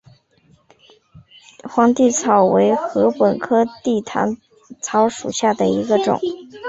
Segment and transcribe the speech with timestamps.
[1.61, 4.35] 帝皇草为禾本科地毯
[4.81, 6.19] 草属下的一个种。